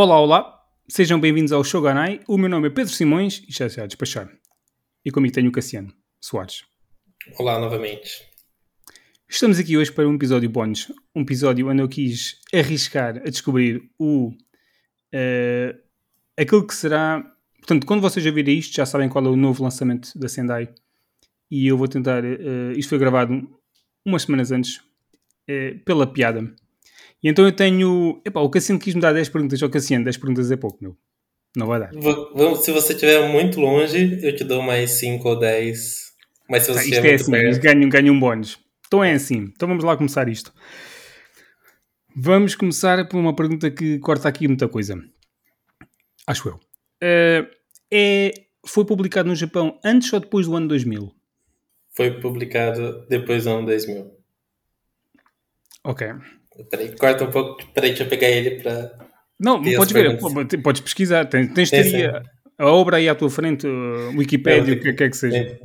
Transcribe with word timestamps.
Olá, 0.00 0.20
olá, 0.20 0.64
sejam 0.88 1.18
bem-vindos 1.18 1.50
ao 1.50 1.64
Shogunai. 1.64 2.20
O 2.28 2.38
meu 2.38 2.48
nome 2.48 2.68
é 2.68 2.70
Pedro 2.70 2.92
Simões 2.92 3.42
e 3.48 3.52
já 3.52 3.66
está 3.66 3.82
a 3.82 3.86
despachar. 3.86 4.30
E 5.04 5.10
comigo 5.10 5.34
tenho 5.34 5.48
o 5.48 5.52
Cassiano 5.52 5.92
Soares. 6.20 6.62
Olá 7.36 7.58
novamente. 7.58 8.24
Estamos 9.28 9.58
aqui 9.58 9.76
hoje 9.76 9.90
para 9.90 10.08
um 10.08 10.14
episódio 10.14 10.48
bónus. 10.48 10.92
Um 11.16 11.22
episódio 11.22 11.68
onde 11.68 11.82
eu 11.82 11.88
quis 11.88 12.40
arriscar 12.54 13.16
a 13.16 13.28
descobrir 13.28 13.90
o. 13.98 14.28
Uh, 15.12 15.76
aquilo 16.36 16.64
que 16.64 16.76
será. 16.76 17.20
Portanto, 17.56 17.84
quando 17.84 18.00
vocês 18.00 18.24
ouvirem 18.24 18.56
isto, 18.56 18.76
já 18.76 18.86
sabem 18.86 19.08
qual 19.08 19.26
é 19.26 19.28
o 19.28 19.34
novo 19.34 19.64
lançamento 19.64 20.16
da 20.16 20.28
Sendai. 20.28 20.72
E 21.50 21.66
eu 21.66 21.76
vou 21.76 21.88
tentar. 21.88 22.22
Uh, 22.22 22.70
isto 22.76 22.90
foi 22.90 22.98
gravado 22.98 23.50
umas 24.06 24.22
semanas 24.22 24.52
antes, 24.52 24.76
uh, 24.76 25.76
pela 25.84 26.06
piada. 26.06 26.54
E 27.22 27.28
então 27.28 27.44
eu 27.44 27.52
tenho. 27.52 28.20
Epá, 28.24 28.40
o 28.40 28.50
Cassiano 28.50 28.80
quis 28.80 28.94
me 28.94 29.00
dar 29.00 29.12
10 29.12 29.28
perguntas 29.28 29.62
ao 29.62 29.70
Cassiano, 29.70 30.04
10 30.04 30.16
perguntas 30.16 30.50
é 30.50 30.56
pouco, 30.56 30.78
meu. 30.80 30.96
Não 31.56 31.66
vai 31.66 31.80
dar. 31.80 31.90
Vamos, 32.34 32.60
se 32.60 32.70
você 32.70 32.92
estiver 32.92 33.28
muito 33.28 33.60
longe, 33.60 34.20
eu 34.22 34.34
te 34.36 34.44
dou 34.44 34.62
mais 34.62 34.92
5 34.92 35.28
ou 35.28 35.38
10. 35.38 36.08
Mas 36.48 36.62
se 36.62 36.72
você 36.72 36.78
tá, 36.78 36.84
isto 36.84 37.06
é 37.06 37.14
assim, 37.14 37.30
perto... 37.30 37.60
ganho, 37.60 37.88
ganho 37.88 38.12
um 38.12 38.20
bónus. 38.20 38.58
Então 38.86 39.02
é 39.02 39.12
assim. 39.12 39.50
Então 39.54 39.68
vamos 39.68 39.84
lá 39.84 39.96
começar 39.96 40.28
isto. 40.28 40.52
Vamos 42.14 42.54
começar 42.54 43.06
por 43.08 43.18
uma 43.18 43.34
pergunta 43.34 43.70
que 43.70 43.98
corta 43.98 44.28
aqui 44.28 44.48
muita 44.48 44.68
coisa. 44.68 44.98
Acho 46.26 46.48
eu. 46.48 46.54
Uh, 46.54 47.48
é, 47.92 48.32
foi 48.66 48.84
publicado 48.84 49.28
no 49.28 49.36
Japão 49.36 49.78
antes 49.84 50.12
ou 50.12 50.20
depois 50.20 50.46
do 50.46 50.56
ano 50.56 50.68
2000? 50.68 51.12
Foi 51.90 52.20
publicado 52.20 53.06
depois 53.08 53.44
do 53.44 53.50
ano 53.50 53.66
2000. 53.66 54.10
Ok. 55.84 56.08
Peraí, 56.70 56.96
corta 56.96 57.24
um 57.24 57.30
pouco. 57.30 57.64
Peraí, 57.72 57.90
deixa 57.90 58.04
eu 58.04 58.08
pegar 58.08 58.28
ele 58.28 58.62
para. 58.62 58.98
Não, 59.38 59.62
podes 59.62 59.92
ver, 59.92 60.18
podes 60.62 60.80
pesquisar. 60.80 61.26
Tens, 61.26 61.70
tens 61.70 61.94
a, 61.94 62.22
a 62.58 62.66
obra 62.66 62.96
aí 62.96 63.08
à 63.08 63.14
tua 63.14 63.30
frente, 63.30 63.66
Wikipedia, 64.16 64.74
o 64.74 64.80
que 64.80 64.92
quer 64.92 65.10
que 65.10 65.16
seja. 65.16 65.58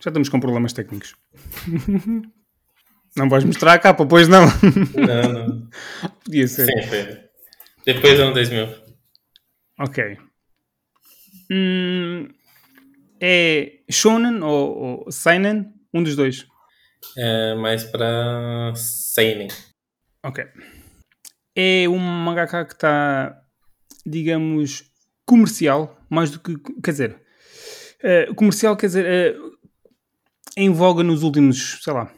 Já 0.00 0.10
estamos 0.10 0.28
com 0.28 0.38
problemas 0.38 0.72
técnicos. 0.72 1.16
não 3.16 3.28
vais 3.28 3.42
mostrar 3.42 3.72
a 3.72 3.78
capa, 3.78 4.06
pois 4.06 4.28
não? 4.28 4.46
Não, 4.94 5.32
não. 5.32 5.68
Podia 6.24 6.46
ser. 6.46 6.66
Sim, 6.66 6.82
foi. 6.86 7.18
Depois 7.84 8.20
ano 8.20 8.32
2000. 8.32 8.68
Ok. 9.80 10.16
Hum, 11.50 12.28
é 13.20 13.80
Shonen 13.90 14.42
ou, 14.42 15.04
ou 15.04 15.12
Seinen? 15.12 15.72
Um 15.92 16.02
dos 16.02 16.14
dois. 16.14 16.46
É 17.16 17.54
mais 17.54 17.84
para 17.84 18.72
Seinen. 18.74 19.48
Ok. 20.22 20.44
É 21.54 21.88
um 21.88 21.98
mangaka 21.98 22.64
que 22.64 22.74
está, 22.74 23.42
digamos, 24.04 24.84
comercial, 25.24 25.98
mais 26.10 26.30
do 26.30 26.40
que. 26.40 26.54
Quer 26.82 26.90
dizer. 26.90 27.22
Uh, 28.02 28.34
comercial, 28.34 28.76
quer 28.76 28.86
dizer. 28.86 29.36
Uh, 29.36 29.56
em 30.56 30.70
voga 30.70 31.02
nos 31.02 31.22
últimos, 31.22 31.80
sei 31.82 31.92
lá, 31.92 32.10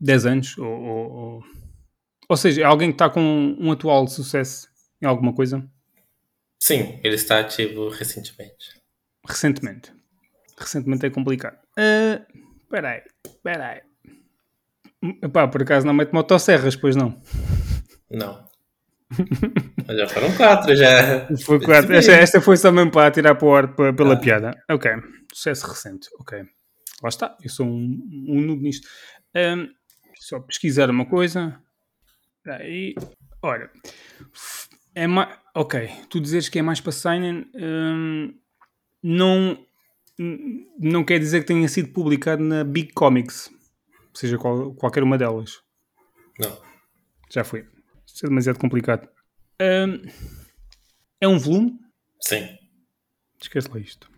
10 0.00 0.26
anos. 0.26 0.58
Ou, 0.58 0.66
ou, 0.66 1.12
ou, 1.12 1.44
ou 2.28 2.36
seja, 2.36 2.62
é 2.62 2.64
alguém 2.64 2.90
que 2.90 2.94
está 2.94 3.08
com 3.08 3.56
um 3.58 3.72
atual 3.72 4.06
sucesso 4.06 4.68
em 5.00 5.06
alguma 5.06 5.32
coisa? 5.34 5.66
Sim, 6.62 7.00
ele 7.02 7.14
está 7.14 7.40
ativo 7.40 7.88
recentemente. 7.88 8.78
Recentemente. 9.26 9.92
Recentemente 10.58 11.06
é 11.06 11.10
complicado. 11.10 11.58
Espera 12.62 12.88
uh, 12.88 12.92
aí, 12.92 13.02
espera 13.24 13.87
Epá, 15.22 15.46
por 15.46 15.62
acaso 15.62 15.86
não 15.86 15.94
mete 15.94 16.12
motosserras, 16.12 16.74
pois 16.74 16.96
não? 16.96 17.20
Não. 18.10 18.48
já 19.88 20.08
foram 20.08 20.36
quatro, 20.36 20.76
já. 20.76 21.26
Foi 21.44 21.60
quatro. 21.60 21.94
Esta, 21.94 22.12
esta, 22.12 22.40
foi 22.40 22.56
só 22.56 22.72
mesmo 22.72 22.90
para 22.90 23.10
tirar 23.10 23.34
para 23.34 23.46
o 23.46 23.54
ar 23.54 23.74
pela 23.74 24.14
ah. 24.14 24.16
piada. 24.16 24.64
Ok. 24.68 24.90
Sucesso 25.32 25.66
recente. 25.68 26.08
Ok. 26.20 26.38
Lá 27.02 27.08
está. 27.08 27.36
Eu 27.42 27.50
sou 27.50 27.66
um, 27.66 28.26
um 28.28 28.40
noob 28.40 28.62
nisto. 28.62 28.88
Um, 29.34 29.68
só 30.18 30.40
pesquisar 30.40 30.90
uma 30.90 31.06
coisa. 31.06 31.58
Aí. 32.46 32.94
Olha. 33.42 33.70
É 34.94 35.06
mais. 35.06 35.28
Ok. 35.54 35.88
Tu 36.10 36.20
dizes 36.20 36.48
que 36.48 36.58
é 36.58 36.62
mais 36.62 36.80
para 36.80 36.92
Seinen. 36.92 37.46
Um, 37.54 38.34
não. 39.02 39.64
Não 40.80 41.04
quer 41.04 41.20
dizer 41.20 41.40
que 41.40 41.46
tenha 41.46 41.68
sido 41.68 41.90
publicado 41.90 42.42
na 42.42 42.64
Big 42.64 42.92
Comics 42.92 43.48
seja 44.18 44.38
qual, 44.38 44.74
qualquer 44.74 45.02
uma 45.02 45.18
delas. 45.18 45.62
Não. 46.38 46.60
Já 47.30 47.44
foi. 47.44 47.68
Isso 48.06 48.24
é 48.26 48.28
demasiado 48.28 48.58
complicado. 48.58 49.08
Um, 49.60 50.02
é 51.20 51.28
um 51.28 51.38
volume? 51.38 51.78
Sim. 52.20 52.58
Esquece 53.40 53.68
lá 53.70 53.78
isto. 53.78 54.10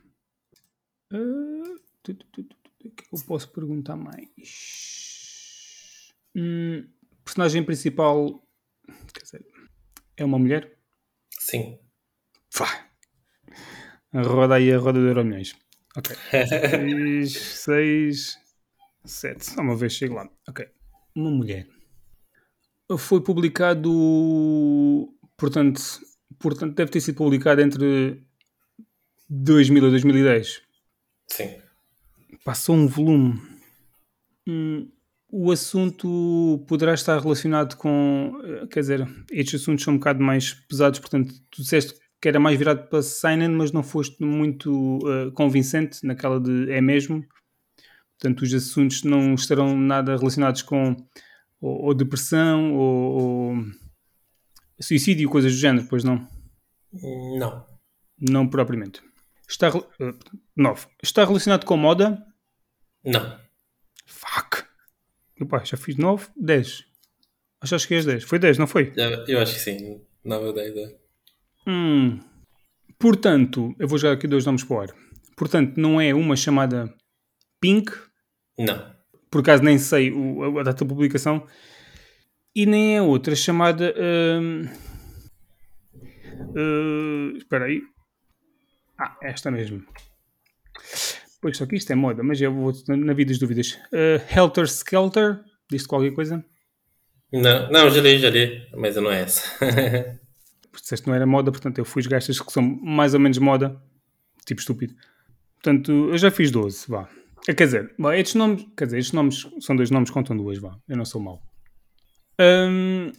Uh, 1.13 1.81
tu, 2.03 2.15
tu, 2.15 2.45
tu, 2.45 2.57
o 2.85 2.91
que 2.91 3.05
eu 3.13 3.25
posso 3.27 3.51
perguntar 3.51 3.97
mais? 3.97 4.39
Hum, 6.35 6.89
personagem 7.25 7.65
principal 7.65 8.43
quer 9.13 9.23
dizer, 9.23 9.47
é 10.17 10.25
uma 10.25 10.39
mulher? 10.39 10.79
Sim. 11.31 11.79
A 14.13 14.23
roda 14.23 14.57
aí 14.57 14.73
a 14.73 14.79
roda 14.79 14.99
de 14.99 15.07
Euromilhões. 15.07 15.55
Ok. 15.97 16.17
6, 17.27 17.33
6, 17.33 18.40
Sete. 19.05 19.45
Só 19.45 19.61
uma 19.61 19.77
vez 19.77 19.93
chego 19.93 20.15
lá. 20.15 20.29
Ok. 20.49 20.67
Uma 21.15 21.31
mulher. 21.31 21.67
Foi 22.99 23.21
publicado. 23.21 23.91
Portanto, 25.37 25.81
portanto, 26.39 26.75
deve 26.75 26.91
ter 26.91 27.01
sido 27.01 27.17
publicado 27.17 27.61
entre 27.61 28.23
2000 29.29 29.87
a 29.87 29.91
2010. 29.91 30.63
Sim. 31.29 31.57
Passou 32.45 32.75
um 32.75 32.87
volume. 32.87 33.41
Hum, 34.49 34.91
o 35.33 35.53
assunto 35.53 36.65
poderá 36.67 36.95
estar 36.95 37.21
relacionado 37.21 37.77
com. 37.77 38.33
Quer 38.71 38.81
dizer, 38.81 39.09
estes 39.31 39.63
assuntos 39.63 39.85
são 39.85 39.95
um 39.95 39.99
bocado 39.99 40.23
mais 40.23 40.53
pesados, 40.53 40.99
portanto, 40.99 41.33
tu 41.51 41.63
disseste 41.63 41.95
que 42.21 42.29
era 42.29 42.39
mais 42.39 42.59
virado 42.59 42.89
para 42.89 43.03
Seinen, 43.03 43.49
mas 43.49 43.73
não 43.73 43.83
foste 43.83 44.23
muito 44.23 44.99
uh, 44.99 45.33
convincente 45.33 46.05
naquela 46.05 46.39
de 46.39 46.71
é 46.71 46.81
mesmo. 46.81 47.25
Portanto, 48.21 48.43
os 48.43 48.53
assuntos 48.53 49.03
não 49.03 49.35
estarão 49.35 49.75
nada 49.75 50.15
relacionados 50.15 50.61
com 50.61 50.95
ou, 51.59 51.87
ou 51.87 51.95
depressão 51.95 52.75
ou, 52.75 53.55
ou, 53.55 53.65
suicídio, 54.79 55.31
coisas 55.31 55.53
do 55.53 55.59
género, 55.59 55.87
pois 55.89 56.05
não? 56.05 56.29
Não. 57.39 57.67
Não 58.21 58.47
propriamente. 58.47 59.03
Está, 59.49 59.75
uh, 59.75 59.83
nove. 60.55 60.87
Está 61.03 61.25
relacionado 61.25 61.65
com 61.65 61.79
moda? 61.79 62.23
Não. 63.03 63.41
Fuck. 64.05 64.65
Opa, 65.41 65.65
já 65.65 65.79
fiz 65.79 65.97
9, 65.97 66.29
10. 66.37 66.85
Acho 67.63 67.89
que 67.89 67.95
às 67.95 68.05
10. 68.05 68.25
Foi 68.25 68.39
10, 68.39 68.59
não 68.59 68.67
foi? 68.67 68.93
Eu 69.27 69.41
acho 69.41 69.55
que 69.55 69.61
sim. 69.61 70.03
9 70.23 70.47
ou 70.47 70.53
10. 70.53 70.77
É. 70.77 70.97
Hum. 71.67 72.21
Portanto, 72.99 73.75
eu 73.79 73.89
vou 73.89 73.97
jogar 73.97 74.15
aqui 74.15 74.27
dois 74.27 74.45
nomes 74.45 74.63
para 74.63 74.77
o 74.77 74.81
ar. 74.81 74.89
Portanto, 75.37 75.79
não 75.79 75.99
é 75.99 76.13
uma 76.15 76.37
chamada 76.37 76.95
Pink, 77.61 77.93
não. 78.65 78.95
Por 79.31 79.41
acaso 79.41 79.63
nem 79.63 79.79
sei 79.79 80.11
o, 80.11 80.59
a 80.59 80.63
data 80.63 80.85
de 80.85 80.89
publicação. 80.89 81.47
E 82.55 82.67
nem 82.67 82.97
é 82.97 83.03
outra 83.03 83.35
chamada. 83.37 83.95
Uh, 83.97 84.69
uh, 86.59 87.37
espera 87.37 87.67
aí. 87.67 87.83
Ah, 88.99 89.17
esta 89.23 89.51
mesmo. 89.51 89.83
Pois 91.41 91.57
só 91.57 91.65
que 91.65 91.77
isto 91.77 91.91
é 91.91 91.95
moda, 91.95 92.23
mas 92.23 92.41
eu 92.41 92.53
vou 92.53 92.73
na 92.89 93.15
vida 93.15 93.31
das 93.31 93.39
dúvidas. 93.39 93.79
Uh, 93.93 94.21
Helter 94.37 94.65
Skelter, 94.65 95.41
diz 95.71 95.87
qualquer 95.87 96.13
coisa? 96.13 96.45
Não, 97.33 97.71
não, 97.71 97.89
já 97.89 98.01
li, 98.03 98.19
já 98.19 98.29
li, 98.29 98.69
mas 98.75 98.97
não 98.97 99.11
é 99.11 99.23
essa. 99.23 99.43
Disseste 100.75 101.07
não 101.07 101.15
era 101.15 101.27
moda, 101.27 101.51
portanto 101.51 101.79
eu 101.79 101.85
fui 101.85 102.03
gastas 102.03 102.41
que 102.41 102.53
são 102.53 102.63
mais 102.63 103.15
ou 103.15 103.21
menos 103.21 103.39
moda, 103.39 103.81
tipo 104.45 104.61
estúpido. 104.61 104.95
Portanto, 105.55 106.11
eu 106.11 106.19
já 106.19 106.31
fiz 106.31 106.51
12, 106.51 106.87
vá. 106.89 107.09
É, 107.49 107.55
quer 107.55 107.65
dizer, 107.65 107.95
estes 108.15 108.35
nomes, 108.35 108.67
quer 108.77 108.85
dizer, 108.85 108.99
estes 108.99 109.13
nomes 109.13 109.47
são 109.61 109.75
dois 109.75 109.91
nomes, 109.91 110.11
contam 110.11 110.37
duas, 110.37 110.59
vá. 110.59 110.79
Eu 110.89 110.97
não 110.97 111.05
sou 111.05 111.21
mau. 111.21 111.43
Um, 112.39 113.13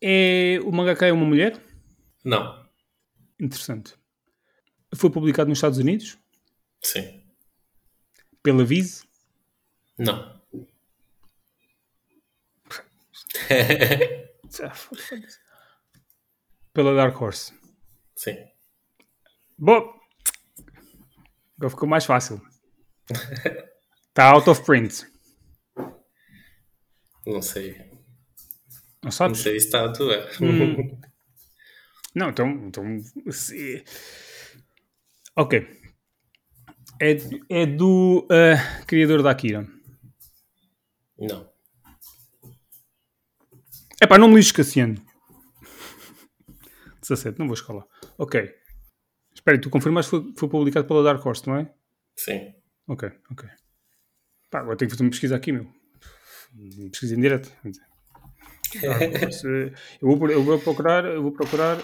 é, 0.00 0.58
o 0.64 0.72
mangaka 0.72 1.06
é 1.06 1.12
uma 1.12 1.24
mulher? 1.24 1.60
Não. 2.24 2.66
Interessante. 3.40 3.94
Foi 4.94 5.10
publicado 5.10 5.48
nos 5.48 5.58
Estados 5.58 5.78
Unidos? 5.78 6.18
Sim. 6.82 7.22
Pela 8.42 8.64
Viz? 8.64 9.06
Não. 9.98 10.40
Pela 16.72 16.94
Dark 16.94 17.20
Horse? 17.20 17.52
Sim. 18.16 18.36
Bom, 19.58 19.94
agora 21.56 21.70
ficou 21.70 21.88
mais 21.88 22.04
fácil. 22.04 22.40
Está 24.08 24.30
out 24.30 24.48
of 24.48 24.64
print. 24.64 25.06
Não 27.26 27.40
sei. 27.40 27.76
Não 29.02 29.10
sabes? 29.10 29.38
Não 29.38 29.44
sei 29.44 29.56
estado, 29.56 30.12
é. 30.12 30.30
Hum. 30.40 31.00
Não, 32.14 32.28
então. 32.28 32.48
então 32.66 32.84
se... 33.30 33.84
Ok. 35.34 35.66
É, 37.00 37.16
é 37.48 37.66
do 37.66 38.26
uh, 38.30 38.86
criador 38.86 39.22
da 39.22 39.30
Akira. 39.30 39.66
Não. 41.18 41.50
É 44.00 44.06
pá, 44.06 44.18
não 44.18 44.28
me 44.28 44.34
lixes 44.34 44.52
Cassiano. 44.52 45.02
17, 47.00 47.38
não 47.38 47.46
vou 47.46 47.54
escalar. 47.54 47.86
Ok. 48.18 48.54
Espera, 49.34 49.60
tu 49.60 49.70
confirmas 49.70 50.06
que 50.06 50.10
foi, 50.10 50.32
foi 50.36 50.48
publicado 50.48 50.86
pela 50.86 51.02
Dark 51.02 51.24
Horse, 51.24 51.46
não 51.46 51.56
é? 51.56 51.72
Sim. 52.14 52.54
Ok, 52.92 53.10
ok. 53.30 53.48
Pá, 54.50 54.58
agora 54.60 54.76
tenho 54.76 54.90
que 54.90 54.94
fazer 54.94 55.04
uma 55.04 55.10
pesquisa 55.10 55.34
aqui, 55.34 55.50
meu. 55.50 55.66
Pesquisa 56.90 57.16
em 57.16 57.20
direto. 57.22 57.50
Eu 60.00 60.16
vou, 60.16 60.30
eu 60.30 60.42
vou 60.42 60.58
procurar, 60.58 61.04
eu 61.04 61.22
vou 61.22 61.30
procurar. 61.30 61.76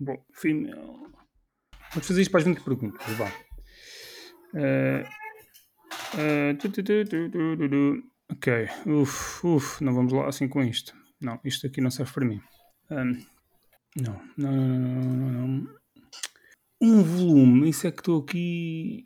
Bom, 0.00 0.24
fim. 0.32 0.64
Vamos 1.90 2.06
fazer 2.06 2.22
isto 2.22 2.30
para 2.30 2.40
as 2.40 2.46
20 2.46 2.62
perguntas. 2.62 3.06
Vá. 3.18 3.30
Eh, 4.54 5.04
eh, 6.16 6.54
tu, 6.54 6.70
tu, 6.70 6.82
tu. 6.82 8.02
Ok, 8.30 8.68
uf, 8.86 9.46
uf, 9.46 9.84
não 9.84 9.94
vamos 9.94 10.14
lá 10.14 10.26
assim 10.26 10.48
com 10.48 10.62
isto. 10.62 10.94
Não, 11.20 11.38
isto 11.44 11.66
aqui 11.66 11.82
não 11.82 11.90
serve 11.90 12.14
para 12.14 12.24
mim. 12.24 12.40
Não, 12.88 13.04
não, 13.94 14.22
não, 14.38 14.78
não, 14.78 15.16
não, 15.16 15.48
não. 15.48 15.82
Um 16.80 17.02
volume, 17.02 17.68
isso 17.68 17.86
é 17.86 17.90
que 17.90 18.00
estou 18.00 18.22
aqui, 18.22 19.04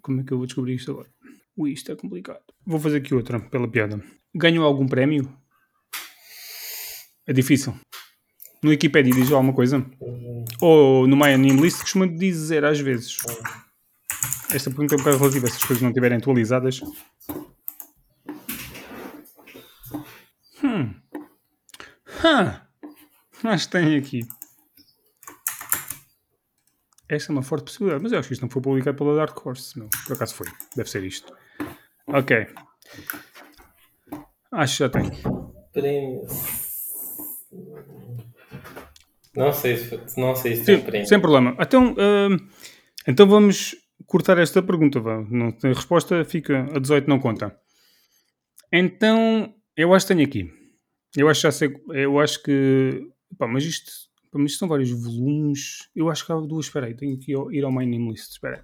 Como 0.00 0.20
é 0.20 0.24
que 0.24 0.32
eu 0.32 0.38
vou 0.38 0.46
descobrir 0.46 0.74
isto 0.74 0.90
agora? 0.90 1.08
Ui, 1.56 1.72
isto 1.72 1.92
é 1.92 1.96
complicado. 1.96 2.42
Vou 2.66 2.80
fazer 2.80 2.98
aqui 2.98 3.14
outra, 3.14 3.38
pela 3.38 3.68
piada. 3.68 4.02
Ganhou 4.34 4.64
algum 4.64 4.86
prémio? 4.86 5.30
É 7.26 7.32
difícil. 7.32 7.74
No 8.62 8.70
Wikipedia 8.70 9.12
diz 9.12 9.30
alguma 9.32 9.52
coisa? 9.52 9.84
Ou 10.60 11.06
no 11.06 11.16
My 11.16 11.32
Anime 11.32 11.60
List 11.60 11.80
costuma 11.80 12.06
dizer 12.06 12.64
às 12.64 12.80
vezes. 12.80 13.16
Esta 14.54 14.70
pergunta 14.70 14.94
é 14.94 14.96
um 14.96 14.98
bocado 14.98 15.18
relativa 15.18 15.46
se 15.48 15.56
as 15.56 15.64
coisas 15.64 15.82
não 15.82 15.90
estiverem 15.90 16.18
atualizadas. 16.18 16.80
Hum. 20.62 20.94
Hã. 22.24 22.62
Mas 23.42 23.66
tem 23.66 23.96
aqui. 23.96 24.20
Esta 27.12 27.30
é 27.30 27.34
uma 27.34 27.42
forte 27.42 27.64
possibilidade, 27.64 28.02
mas 28.02 28.10
eu 28.12 28.18
acho 28.18 28.28
que 28.28 28.32
isto 28.32 28.40
não 28.40 28.48
foi 28.48 28.62
publicado 28.62 28.96
pela 28.96 29.14
Dark 29.14 29.46
Horse. 29.46 29.78
Não, 29.78 29.86
por 30.06 30.14
acaso 30.14 30.34
foi. 30.34 30.46
Deve 30.74 30.88
ser 30.88 31.04
isto. 31.04 31.30
Ok. 32.06 32.46
Acho 34.50 34.72
que 34.72 34.78
já 34.78 34.88
tem. 34.88 35.10
Prêmios. 35.74 36.32
Não 39.36 39.52
sei 39.52 39.76
se, 39.76 40.00
não 40.18 40.34
sei 40.34 40.56
se 40.56 40.64
tem 40.64 40.78
Sim, 40.78 40.84
prêmio. 40.84 41.06
sem 41.06 41.20
problema. 41.20 41.54
Então, 41.60 41.94
hum, 41.98 42.36
então 43.06 43.26
vamos 43.28 43.76
cortar 44.06 44.38
esta 44.38 44.62
pergunta. 44.62 44.98
Vá. 44.98 45.20
Não 45.28 45.52
tem 45.52 45.70
resposta, 45.74 46.24
fica 46.24 46.66
a 46.74 46.78
18, 46.78 47.06
não 47.10 47.18
conta. 47.18 47.54
Então, 48.72 49.54
eu 49.76 49.92
acho 49.92 50.06
que 50.06 50.14
tenho 50.14 50.26
aqui. 50.26 50.50
Eu 51.14 51.28
acho 51.28 51.42
que 51.42 51.46
já 51.46 51.52
sei. 51.52 51.74
Eu 51.90 52.18
acho 52.18 52.42
que. 52.42 53.06
Pá, 53.38 53.46
mas 53.46 53.64
isto, 53.64 53.92
mas 54.38 54.52
isto 54.52 54.60
são 54.60 54.68
vários 54.68 54.90
volumes. 54.90 55.88
Eu 55.94 56.08
acho 56.08 56.24
que 56.24 56.32
há 56.32 56.36
duas. 56.36 56.66
Espera 56.66 56.86
aí, 56.86 56.94
tenho 56.94 57.18
que 57.18 57.32
ir 57.32 57.64
ao 57.64 57.72
Name 57.72 58.10
List. 58.10 58.32
Espera 58.32 58.56
aí. 58.56 58.62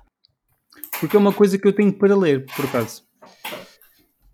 Porque 1.00 1.16
é 1.16 1.18
uma 1.18 1.32
coisa 1.32 1.58
que 1.58 1.66
eu 1.66 1.72
tenho 1.72 1.92
para 1.92 2.16
ler, 2.16 2.46
por 2.46 2.64
acaso. 2.64 3.06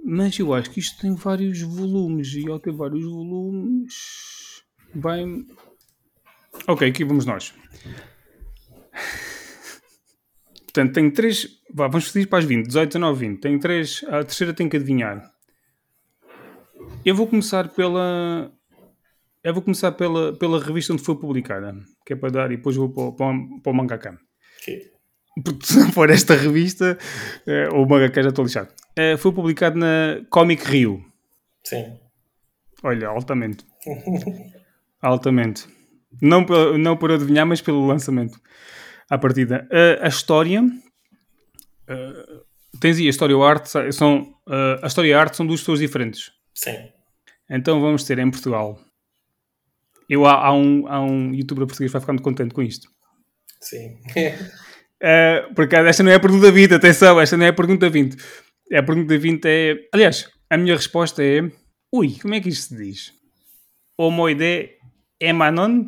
Mas 0.02 0.38
eu 0.38 0.52
acho 0.52 0.70
que 0.70 0.80
isto 0.80 1.00
tem 1.00 1.14
vários 1.14 1.60
volumes. 1.62 2.34
E 2.34 2.48
ao 2.48 2.60
ter 2.60 2.72
vários 2.72 3.04
volumes. 3.04 4.62
Bem. 4.94 5.46
Ok, 6.68 6.88
aqui 6.88 7.04
vamos 7.04 7.26
nós. 7.26 7.52
Portanto, 10.64 10.92
tenho 10.92 11.12
três. 11.12 11.48
Vá, 11.72 11.88
vamos 11.88 12.06
fazer 12.06 12.26
para 12.26 12.40
as 12.40 12.44
20, 12.44 12.66
18, 12.66 12.88
19, 12.88 13.28
20. 13.28 13.40
Tenho 13.40 13.60
três. 13.60 14.04
A 14.08 14.24
terceira 14.24 14.52
tenho 14.52 14.70
que 14.70 14.76
adivinhar. 14.76 15.32
Eu 17.04 17.14
vou 17.14 17.26
começar 17.26 17.68
pela. 17.68 18.52
Eu 19.44 19.52
vou 19.52 19.62
começar 19.62 19.92
pela, 19.92 20.32
pela 20.36 20.58
revista 20.58 20.92
onde 20.94 21.02
foi 21.02 21.14
publicada, 21.16 21.74
que 22.06 22.14
é 22.14 22.16
para 22.16 22.30
dar, 22.30 22.50
e 22.50 22.56
depois 22.56 22.76
vou 22.76 22.88
para, 22.90 23.02
o- 23.04 23.12
para, 23.12 23.34
para 23.62 23.72
o 23.72 23.74
mangaka. 23.74 24.18
Porque 25.44 25.66
se 25.66 25.78
não 25.78 25.92
for 25.92 26.08
esta 26.10 26.34
revista, 26.34 26.96
eh, 27.46 27.68
ou 27.72 27.84
o 27.84 27.88
mangaka 27.88 28.22
já 28.22 28.30
estou 28.30 28.44
lixado. 28.44 28.72
Eh, 28.96 29.16
foi 29.18 29.32
publicado 29.32 29.78
na 29.78 30.24
Comic 30.30 30.64
Rio. 30.64 31.04
Sim. 31.62 31.98
Olha, 32.82 33.08
altamente. 33.08 33.64
altamente. 35.02 35.66
Não, 36.22 36.46
não 36.78 36.96
por 36.96 37.10
adivinhar, 37.12 37.46
mas 37.46 37.60
pelo 37.60 37.86
lançamento. 37.86 38.40
À 39.10 39.18
partida. 39.18 39.68
Uh, 39.70 40.04
a 40.04 40.08
história. 40.08 40.62
uh, 40.62 42.44
tens 42.80 42.98
aí 42.98 43.06
a 43.06 43.10
história 43.10 43.34
e 43.34 43.36
a 43.36 43.44
arte. 43.44 43.68
São, 43.92 44.22
uh, 44.46 44.82
a 44.82 44.86
história 44.86 45.08
e 45.08 45.12
a 45.12 45.20
arte 45.20 45.36
são 45.36 45.46
duas 45.46 45.60
pessoas 45.60 45.80
diferentes. 45.80 46.32
Sim. 46.54 46.76
Então 47.50 47.80
vamos 47.80 48.04
ter 48.04 48.18
em 48.18 48.30
Portugal. 48.30 48.78
Eu, 50.08 50.26
há, 50.26 50.46
há 50.46 50.52
um, 50.52 50.86
há 50.86 51.00
um 51.00 51.34
youtuber 51.34 51.66
português 51.66 51.90
que 51.90 51.92
vai 51.92 52.00
ficar 52.00 52.12
muito 52.12 52.24
contente 52.24 52.54
com 52.54 52.62
isto. 52.62 52.88
Sim. 53.60 53.96
Uh, 55.02 55.52
porque 55.56 55.76
esta 55.76 56.02
não 56.02 56.10
é 56.12 56.14
a 56.14 56.20
pergunta 56.20 56.50
20, 56.50 56.74
atenção, 56.74 57.20
esta 57.20 57.36
não 57.36 57.46
é 57.46 57.48
a 57.48 57.52
pergunta 57.52 57.88
20. 57.88 58.16
A 58.72 58.82
pergunta 58.82 59.18
20 59.18 59.44
é. 59.46 59.76
Aliás, 59.92 60.28
a 60.50 60.56
minha 60.56 60.74
resposta 60.74 61.22
é. 61.22 61.42
Ui, 61.92 62.16
como 62.20 62.34
é 62.34 62.40
que 62.40 62.48
isto 62.48 62.68
se 62.68 62.76
diz? 62.76 63.12
Homoide 63.98 64.70
Emanon? 65.20 65.86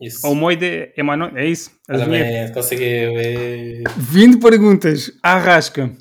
Isso. 0.00 0.26
Homoide 0.26 0.92
Emanon? 0.96 1.36
É 1.36 1.46
isso? 1.46 1.70
Adivinha? 1.88 2.24
Parabéns, 2.24 2.50
conseguiu. 2.52 3.20
E... 3.20 3.84
20 3.96 4.40
perguntas 4.40 5.12
à 5.22 5.38
rasca. 5.38 5.94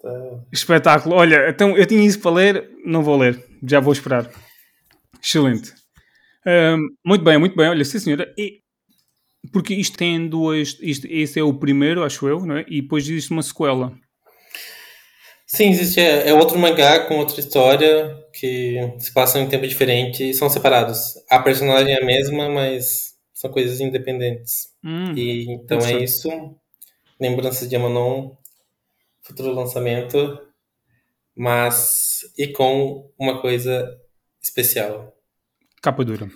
Tá. 0.00 0.10
Espetáculo. 0.52 1.16
Olha, 1.16 1.48
então 1.48 1.76
eu 1.76 1.86
tinha 1.86 2.06
isso 2.06 2.20
para 2.20 2.30
ler, 2.30 2.70
não 2.84 3.02
vou 3.02 3.16
ler, 3.16 3.44
já 3.66 3.80
vou 3.80 3.92
esperar. 3.92 4.30
Excelente. 5.22 5.72
Muito 7.04 7.24
bem, 7.24 7.38
muito 7.38 7.56
bem. 7.56 7.68
Olha, 7.68 7.84
sim 7.84 7.98
senhora. 7.98 8.32
E, 8.38 8.60
porque 9.52 9.74
isto 9.74 9.96
tem 9.96 10.28
duas. 10.28 10.78
Isto, 10.80 11.06
esse 11.08 11.38
é 11.38 11.42
o 11.42 11.54
primeiro, 11.54 12.04
acho 12.04 12.26
eu, 12.28 12.44
não 12.44 12.56
é? 12.56 12.64
E 12.68 12.82
depois 12.82 13.04
existe 13.08 13.30
uma 13.30 13.42
sequela. 13.42 13.92
Sim, 15.46 15.70
existe. 15.70 16.00
É, 16.00 16.28
é 16.28 16.34
outro 16.34 16.58
mangá 16.58 17.06
com 17.06 17.18
outra 17.18 17.38
história 17.40 18.16
que 18.32 18.78
se 18.98 19.12
passam 19.12 19.42
em 19.42 19.48
tempo 19.48 19.66
diferente 19.66 20.30
e 20.30 20.34
são 20.34 20.48
separados. 20.50 21.14
A 21.30 21.38
personagem 21.38 21.94
é 21.94 22.02
a 22.02 22.04
mesma, 22.04 22.48
mas 22.48 23.14
são 23.32 23.50
coisas 23.50 23.80
independentes. 23.80 24.68
Hum, 24.84 25.12
E 25.16 25.46
então 25.50 25.78
é 25.78 26.02
isso. 26.02 26.28
Lembranças 27.20 27.68
de 27.68 27.76
Amanon, 27.76 28.32
futuro 29.22 29.52
lançamento, 29.52 30.40
mas 31.36 32.20
e 32.38 32.48
com 32.48 33.10
uma 33.18 33.40
coisa 33.40 33.88
especial. 34.42 35.15
Capa 35.86 36.04
dura. 36.04 36.28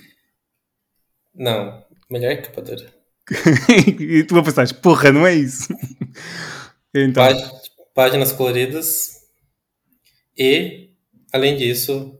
Não, 1.34 1.84
melhor 2.08 2.40
capa 2.40 2.62
dura. 2.62 2.86
e 3.98 4.22
tu 4.22 4.38
a 4.38 4.44
pensar, 4.44 4.72
porra, 4.80 5.10
não 5.10 5.26
é 5.26 5.34
isso? 5.34 5.74
então, 6.94 7.24
Pá- 7.24 7.60
Páginas 7.92 8.30
coloridas 8.30 9.08
e, 10.38 10.90
além 11.32 11.56
disso, 11.56 12.16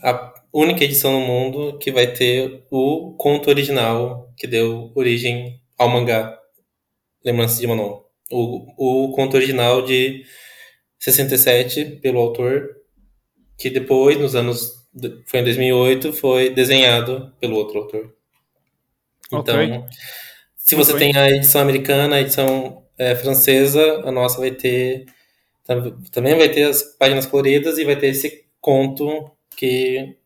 a 0.00 0.32
única 0.54 0.84
edição 0.84 1.10
no 1.10 1.26
mundo 1.26 1.76
que 1.80 1.90
vai 1.90 2.12
ter 2.12 2.64
o 2.70 3.16
conto 3.18 3.50
original 3.50 4.32
que 4.36 4.46
deu 4.46 4.92
origem 4.94 5.60
ao 5.76 5.88
mangá 5.88 6.38
Lembranças 7.24 7.58
de 7.58 7.66
Manon. 7.66 8.00
O, 8.30 9.08
o 9.08 9.12
conto 9.12 9.36
original 9.36 9.84
de 9.84 10.24
67 11.00 11.96
pelo 11.96 12.20
autor, 12.20 12.68
que 13.58 13.68
depois, 13.68 14.16
nos 14.16 14.36
anos. 14.36 14.81
Foi 15.26 15.40
em 15.40 15.44
2008, 15.44 16.12
foi 16.12 16.50
desenhado 16.50 17.32
pelo 17.40 17.56
outro 17.56 17.78
autor. 17.80 18.14
Então, 19.32 19.38
Ok. 19.40 19.84
se 20.56 20.74
você 20.74 20.96
tem 20.96 21.16
a 21.16 21.30
edição 21.30 21.62
americana, 21.62 22.16
a 22.16 22.20
edição 22.20 22.84
é, 22.98 23.14
francesa, 23.16 24.02
a 24.06 24.12
nossa 24.12 24.38
vai 24.38 24.50
ter. 24.50 25.06
tam- 25.66 25.98
Também 26.12 26.36
vai 26.36 26.48
ter 26.50 26.64
as 26.64 26.82
páginas 26.98 27.26
coloridas 27.26 27.78
e 27.78 27.84
vai 27.84 27.96
ter 27.96 28.08
esse 28.08 28.44
conto 28.60 29.30
que. 29.56 30.16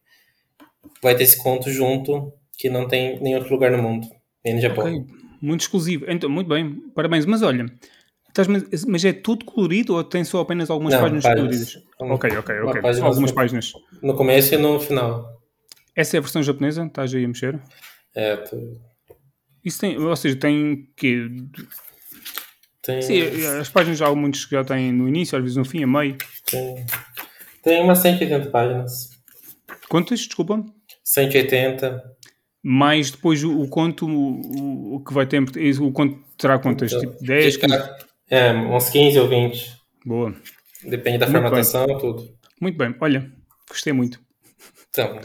Vai 1.02 1.14
ter 1.16 1.25
esse 1.25 1.38
conto 1.42 1.70
junto, 1.70 2.32
que 2.58 2.68
não 2.68 2.88
tem 2.88 3.16
em 3.16 3.20
nenhum 3.20 3.38
outro 3.38 3.52
lugar 3.52 3.70
no 3.70 3.82
mundo, 3.82 4.08
nem 4.44 4.54
no 4.54 4.61
Japão. 4.61 4.85
ok. 4.87 5.04
Muito 5.40 5.61
exclusivo. 5.61 6.06
Então, 6.08 6.30
muito 6.30 6.49
bem, 6.49 6.80
parabéns. 6.94 7.26
Mas 7.26 7.42
olha, 7.42 7.66
mas 8.87 9.05
é 9.05 9.12
tudo 9.12 9.45
colorido 9.45 9.95
ou 9.95 10.05
tem 10.05 10.25
só 10.25 10.40
apenas 10.40 10.69
algumas 10.71 10.93
Não, 10.95 11.00
páginas 11.00 11.23
páginas. 11.23 11.75
coloridas? 11.75 11.83
Ok, 11.99 12.31
ok, 12.38 12.61
ok. 12.61 12.83
página 12.83 13.07
algumas 13.07 13.31
só. 13.31 13.37
páginas. 13.37 13.73
No 14.02 14.14
começo 14.14 14.55
e 14.55 14.59
no 14.59 14.78
final. 14.81 15.40
Essa 15.95 16.16
é 16.16 16.19
a 16.19 16.21
versão 16.21 16.43
japonesa? 16.43 16.85
Estás 16.85 17.14
aí 17.14 17.25
a 17.25 17.28
mexer? 17.28 17.59
É, 18.14 18.37
tu- 18.37 18.81
Isso 19.64 19.81
tem, 19.81 19.97
ou 19.99 20.14
seja, 20.16 20.37
tem 20.37 20.88
que. 20.97 21.28
tem, 22.83 23.02
Sim, 23.02 23.23
as 23.61 23.69
páginas 23.69 23.99
já 23.99 24.07
há 24.09 24.14
muitos 24.14 24.45
que 24.45 24.52
já 24.52 24.62
têm 24.64 24.93
no 24.93 25.09
início, 25.09 25.37
às 25.37 25.43
vezes 25.43 25.57
no 25.57 25.64
fim, 25.64 25.83
a 25.83 25.87
meio. 25.87 26.16
tem, 26.50 26.85
Tem 27.62 27.83
umas 27.83 27.99
180 27.99 28.50
páginas. 28.50 29.11
Quantas? 29.88 30.21
Desculpa. 30.21 30.64
180. 31.05 32.02
Mais 32.62 33.11
depois 33.11 33.43
o, 33.45 33.61
o 33.61 33.69
conto, 33.69 34.07
o, 34.07 34.97
o, 34.97 35.05
que 35.05 35.12
vai 35.14 35.26
ter. 35.26 35.40
O 35.81 35.93
conto 35.93 36.19
terá 36.37 36.59
quantas? 36.59 36.93
Então, 36.93 37.12
tipo 37.12 37.25
10? 37.25 37.55
fica- 37.55 37.97
É, 38.30 38.52
uns 38.52 38.88
15 38.90 39.18
ou 39.21 39.28
20. 39.28 39.76
Boa. 40.04 40.35
Depende 40.85 41.18
da 41.18 41.26
Muito 41.26 41.38
formatação, 41.42 41.87
tudo. 41.99 42.37
Muito 42.61 42.76
bem. 42.76 42.95
Olha, 43.00 43.30
gostei 43.68 43.92
muito. 43.92 44.21
Então, 44.90 45.21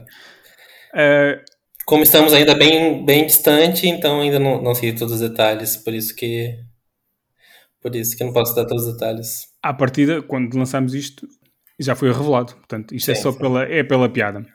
Ah, 0.93 1.41
como 1.85 2.03
estamos 2.03 2.33
ainda 2.33 2.53
bem, 2.55 3.05
bem 3.05 3.25
distante, 3.25 3.87
então 3.87 4.21
ainda 4.21 4.39
não, 4.39 4.61
não 4.61 4.75
sei 4.75 4.93
todos 4.93 5.15
os 5.15 5.19
detalhes, 5.19 5.75
por 5.77 5.93
isso 5.93 6.15
que 6.15 6.57
por 7.81 7.95
isso 7.95 8.15
que 8.15 8.21
eu 8.23 8.27
não 8.27 8.33
posso 8.33 8.55
dar 8.55 8.65
todos 8.65 8.85
os 8.85 8.93
detalhes. 8.93 9.47
à 9.63 9.73
partida, 9.73 10.21
quando 10.21 10.55
lançámos 10.55 10.93
isto, 10.93 11.27
já 11.79 11.95
foi 11.95 12.11
revelado. 12.13 12.53
Portanto, 12.55 12.93
isto 12.95 13.09
é 13.11 13.15
Sim, 13.15 13.21
só 13.21 13.31
sim. 13.31 13.39
pela, 13.39 13.63
é 13.63 13.83
pela 13.83 14.07
piada. 14.09 14.45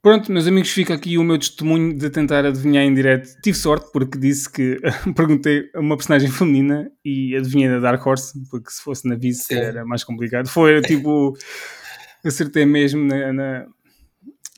Pronto, 0.00 0.30
meus 0.30 0.46
amigos, 0.46 0.70
fica 0.70 0.94
aqui 0.94 1.18
o 1.18 1.24
meu 1.24 1.36
testemunho 1.36 1.98
de 1.98 2.08
tentar 2.08 2.46
adivinhar 2.46 2.84
em 2.84 2.94
direto. 2.94 3.30
Tive 3.42 3.58
sorte 3.58 3.90
porque 3.92 4.16
disse 4.16 4.50
que 4.50 4.78
perguntei 5.16 5.68
a 5.74 5.80
uma 5.80 5.96
personagem 5.96 6.30
feminina 6.30 6.88
e 7.04 7.34
adivinhei 7.34 7.68
da 7.68 7.80
Dark 7.80 8.06
Horse, 8.06 8.40
porque 8.48 8.70
se 8.70 8.80
fosse 8.80 9.08
na 9.08 9.16
Vice 9.16 9.52
era 9.52 9.84
mais 9.84 10.04
complicado. 10.04 10.48
Foi 10.48 10.80
tipo, 10.82 11.36
acertei 12.24 12.64
mesmo 12.64 13.04
na, 13.04 13.32
na, 13.32 13.66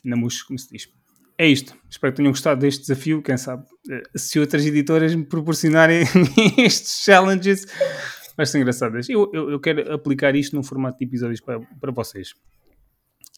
na 0.05 0.15
mousse, 0.15 0.45
como 0.45 0.59
se 0.59 0.69
diz. 0.69 0.87
É 1.39 1.47
isto. 1.47 1.75
Espero 1.89 2.13
que 2.13 2.17
tenham 2.17 2.31
gostado 2.31 2.61
deste 2.61 2.81
desafio. 2.81 3.23
Quem 3.23 3.35
sabe 3.35 3.65
eh, 3.89 4.03
se 4.15 4.39
outras 4.39 4.63
editoras 4.63 5.15
me 5.15 5.25
proporcionarem 5.25 6.03
estes 6.59 7.03
challenges, 7.03 7.65
vai 8.37 8.45
ser 8.45 8.59
engraçadas. 8.59 9.09
Eu, 9.09 9.27
eu, 9.33 9.49
eu 9.49 9.59
quero 9.59 9.91
aplicar 9.91 10.35
isto 10.35 10.55
num 10.55 10.61
formato 10.61 10.99
de 10.99 11.05
episódios 11.05 11.41
para, 11.41 11.59
para 11.79 11.91
vocês. 11.91 12.35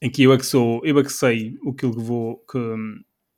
Em 0.04 0.10
que 0.10 0.22
eu 0.22 0.34
é 0.34 0.38
que 0.38 0.46
sou, 0.46 0.82
eu 0.84 1.00
é 1.00 1.04
que 1.04 1.14
sei 1.14 1.58
o 1.64 1.74
que 1.74 1.86
vou, 1.86 2.44
que, 2.52 2.58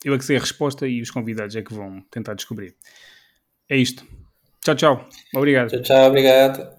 eu 0.04 0.16
é 0.16 0.18
que 0.18 0.26
sei 0.26 0.36
a 0.36 0.40
resposta 0.40 0.88
e 0.88 1.00
os 1.00 1.12
convidados 1.12 1.56
é 1.56 1.62
que 1.62 1.72
vão 1.72 2.02
tentar 2.10 2.34
descobrir. 2.34 2.76
É 3.70 3.78
isto. 3.78 4.04
Tchau, 4.64 4.76
tchau. 4.76 5.10
Obrigado. 5.36 5.70
Tchau, 5.70 5.82
tchau, 5.84 6.08
obrigado. 6.08 6.76